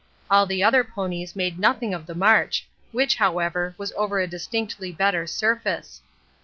[0.31, 4.91] All the other ponies made nothing of the march, which, however, was over a distinctly
[4.91, 6.01] better surface.